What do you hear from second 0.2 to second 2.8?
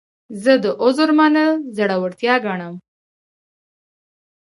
زه د عذر منل زړورتیا ګڼم.